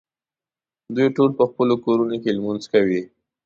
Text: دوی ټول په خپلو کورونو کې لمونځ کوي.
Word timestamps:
دوی 0.95 1.07
ټول 1.15 1.29
په 1.39 1.43
خپلو 1.49 1.75
کورونو 1.85 2.15
کې 2.23 2.35
لمونځ 2.37 2.63
کوي. 2.73 3.01